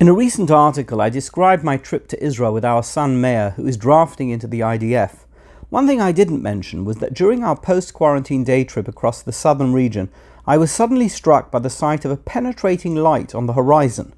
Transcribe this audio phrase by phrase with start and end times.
[0.00, 3.66] In a recent article, I described my trip to Israel with our son Meir, who
[3.66, 5.24] is drafting into the IDF.
[5.70, 9.32] One thing I didn't mention was that during our post quarantine day trip across the
[9.32, 10.08] southern region,
[10.46, 14.14] I was suddenly struck by the sight of a penetrating light on the horizon.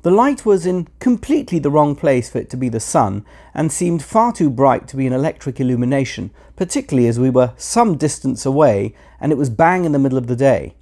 [0.00, 3.70] The light was in completely the wrong place for it to be the sun, and
[3.70, 8.46] seemed far too bright to be an electric illumination, particularly as we were some distance
[8.46, 10.74] away and it was bang in the middle of the day.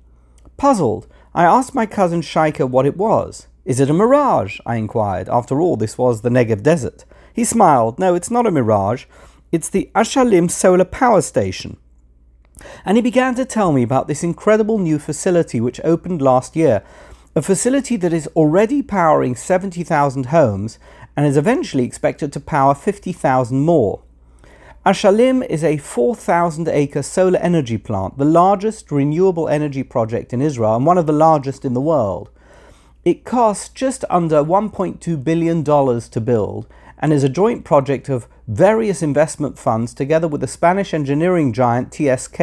[0.57, 3.49] Puzzled, I asked my cousin Shaika what it was.
[3.71, 4.59] Is it a mirage?
[4.67, 5.29] I inquired.
[5.29, 7.05] After all, this was the Negev desert.
[7.33, 8.01] He smiled.
[8.01, 9.05] No, it's not a mirage.
[9.53, 11.77] It's the Ashalim solar power station.
[12.85, 16.83] And he began to tell me about this incredible new facility which opened last year,
[17.37, 20.81] a facility that is already powering 70,000 homes
[21.17, 24.03] and is eventually expected to power 50,000 more.
[24.85, 30.75] Ashalim is a 4,000 acre solar energy plant, the largest renewable energy project in Israel
[30.75, 32.31] and one of the largest in the world.
[33.03, 36.67] It costs just under $1.2 billion to build
[36.99, 41.95] and is a joint project of various investment funds together with the Spanish engineering giant
[41.95, 42.41] TSK.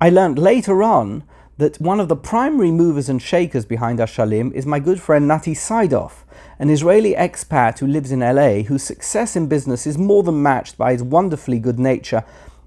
[0.00, 1.24] I learned later on
[1.58, 5.54] that one of the primary movers and shakers behind Ashalim is my good friend Nati
[5.54, 6.22] Saidoff,
[6.60, 10.78] an Israeli expat who lives in LA whose success in business is more than matched
[10.78, 12.22] by his wonderfully good nature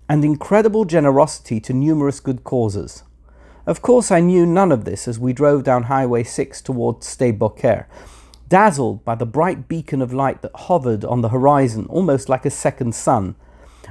[0.09, 3.03] and incredible generosity to numerous good causes.
[3.65, 7.37] Of course, I knew none of this as we drove down Highway 6 towards Sde
[7.37, 7.87] Boker,
[8.49, 12.49] dazzled by the bright beacon of light that hovered on the horizon, almost like a
[12.49, 13.35] second sun.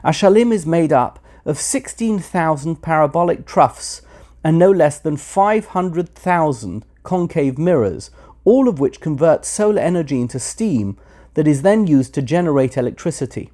[0.05, 4.03] Ashalim is made up of 16,000 parabolic troughs
[4.45, 8.11] and no less than 500,000 concave mirrors,
[8.45, 10.99] all of which convert solar energy into steam
[11.33, 13.51] that is then used to generate electricity.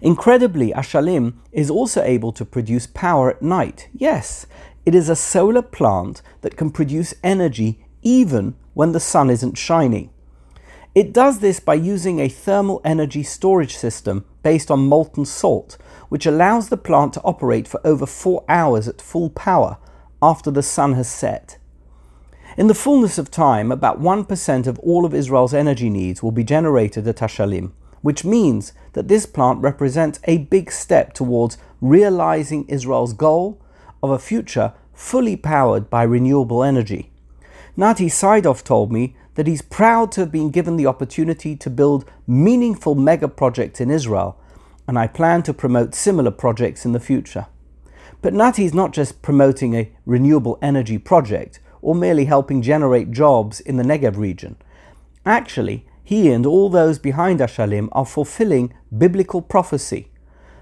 [0.00, 3.88] Incredibly, Ashalim is also able to produce power at night.
[3.92, 4.46] Yes,
[4.86, 10.10] it is a solar plant that can produce energy even when the sun isn't shining.
[10.94, 15.76] It does this by using a thermal energy storage system based on molten salt,
[16.08, 19.78] which allows the plant to operate for over four hours at full power
[20.22, 21.58] after the sun has set.
[22.56, 26.44] In the fullness of time, about 1% of all of Israel's energy needs will be
[26.44, 33.12] generated at Ashalim, which means that this plant represents a big step towards realizing Israel's
[33.12, 33.60] goal
[34.04, 37.10] of a future fully powered by renewable energy.
[37.74, 42.04] Nati Saidoff told me that he's proud to have been given the opportunity to build
[42.26, 44.38] meaningful mega projects in Israel,
[44.86, 47.46] and I plan to promote similar projects in the future.
[48.20, 53.58] But Nati is not just promoting a renewable energy project or merely helping generate jobs
[53.58, 54.56] in the Negev region.
[55.24, 60.10] Actually, he and all those behind Ashalim are fulfilling biblical prophecy.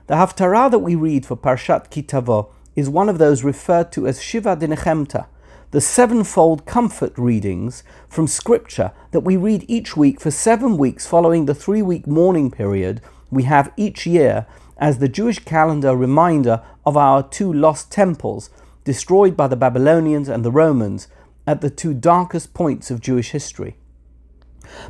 [0.06, 4.06] The Haftarah that we read for Parshat Ki Tavo is one of those referred to
[4.06, 5.27] as Shiva D'Nechemta,
[5.71, 11.47] the sevenfold comfort readings from Scripture that we read each week for seven weeks following
[11.47, 13.00] the three week mourning period
[13.31, 14.47] we have each year
[14.77, 18.50] as the Jewish calendar reminder of our two lost temples
[18.84, 21.09] destroyed by the Babylonians and the Romans
[21.47, 23.77] at the two darkest points of Jewish history.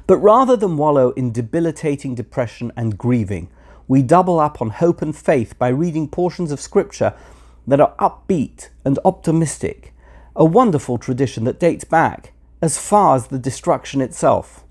[0.07, 3.49] But rather than wallow in debilitating depression and grieving,
[3.87, 7.15] we double up on hope and faith by reading portions of Scripture
[7.67, 9.95] that are upbeat and optimistic,
[10.35, 14.65] a wonderful tradition that dates back as far as the destruction itself.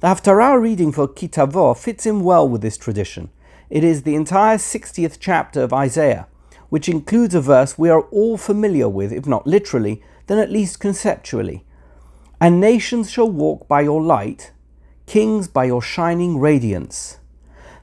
[0.00, 3.30] The Haftarah reading for Ki Tavo fits in well with this tradition.
[3.70, 6.26] It is the entire 60th chapter of Isaiah,
[6.68, 10.80] which includes a verse we are all familiar with, if not literally, then at least
[10.80, 11.64] conceptually.
[12.40, 14.52] And nations shall walk by your light,
[15.06, 17.18] kings by your shining radiance.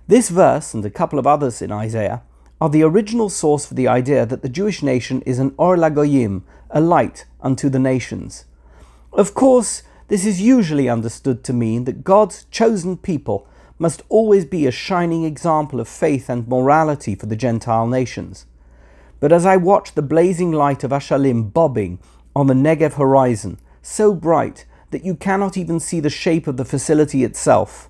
[0.08, 2.22] This verse, and a couple of others in Isaiah,
[2.62, 6.44] are the original source for the idea that the Jewish nation is an Or Lagoyim,
[6.70, 8.46] a light unto the nations.
[9.12, 14.66] Of course, this is usually understood to mean that God's chosen people must always be
[14.66, 18.46] a shining example of faith and morality for the Gentile nations.
[19.20, 22.00] But as I watch the blazing light of Ashalim bobbing
[22.36, 26.66] on the Negev horizon, so bright that you cannot even see the shape of the
[26.66, 27.90] facility itself,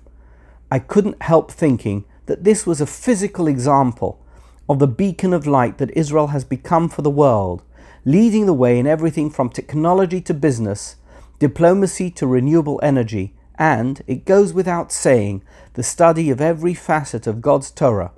[0.70, 4.20] I couldn't help thinking that this was a physical example
[4.68, 7.62] of the beacon of light that Israel has become for the world,
[8.04, 10.96] leading the way in everything from technology to business,
[11.38, 15.42] diplomacy to renewable energy, and, it goes without saying,
[15.74, 18.12] the study of every facet of God's Torah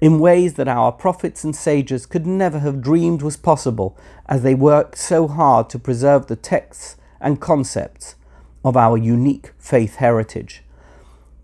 [0.00, 4.54] in ways that our prophets and sages could never have dreamed was possible as they
[4.54, 8.16] worked so hard to preserve the texts and concepts
[8.64, 10.63] of our unique faith heritage.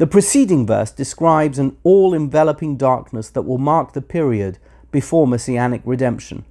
[0.00, 4.56] The preceding verse describes an all enveloping darkness that will mark the period
[4.90, 6.46] before messianic redemption.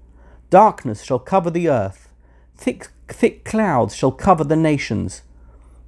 [0.52, 2.10] Darkness shall cover the earth,
[2.56, 5.24] thick, thick clouds shall cover the nations.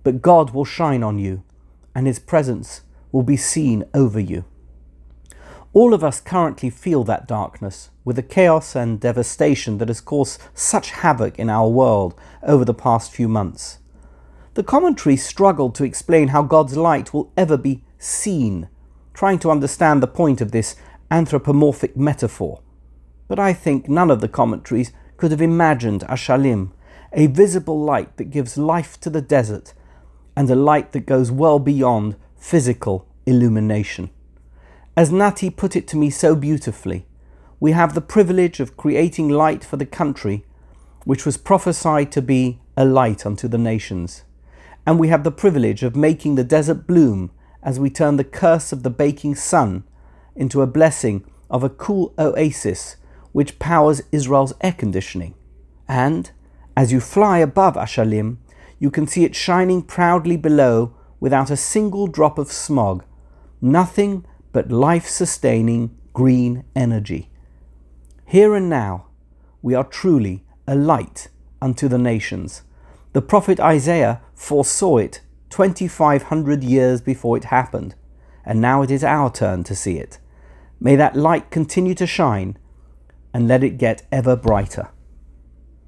[0.03, 1.43] but God will shine on you,
[1.93, 2.81] and his presence
[3.11, 4.43] will be seen over you.
[5.71, 10.41] All of us currently feel that darkness with the chaos and devastation that has caused
[10.55, 13.77] such havoc in our world over the past few months.
[14.53, 18.67] The commentary struggled to explain how God's light will ever be seen,
[19.13, 20.75] trying to understand the point of this
[21.09, 22.61] anthropomorphic metaphor.
[23.29, 26.71] But I think none of the commentaries could have imagined Ashalim,
[27.13, 29.73] a visible light that gives life to the desert,
[30.35, 34.09] and a light that goes well beyond physical illumination.
[34.97, 37.05] As Nati put it to me so beautifully,
[37.61, 40.43] we have the privilege of creating light for the country,
[41.05, 44.23] which was prophesied to be a light unto the nations.
[44.85, 47.31] And we have the privilege of making the desert bloom
[47.63, 49.83] as we turn the curse of the baking sun
[50.35, 52.95] into a blessing of a cool oasis
[53.31, 55.35] which powers Israel's air conditioning.
[55.87, 56.31] And,
[56.75, 58.37] as you fly above Ashalim,
[58.79, 63.03] you can see it shining proudly below without a single drop of smog,
[63.61, 67.29] nothing but life sustaining green energy.
[68.25, 69.05] Here and now,
[69.61, 71.27] we are truly a light
[71.61, 72.63] unto the nations.
[73.13, 75.21] The prophet Isaiah foresaw it
[75.51, 77.93] 2,500 years before it happened,
[78.43, 80.17] and now it is our turn to see it.
[80.79, 82.57] May that light continue to shine,
[83.35, 84.89] and let it get ever brighter.